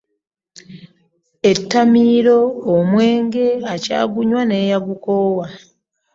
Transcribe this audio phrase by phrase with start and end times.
[1.51, 2.39] Ettamiiro,
[2.75, 5.45] omwenge ,ekyagunya n'eyagukoowa.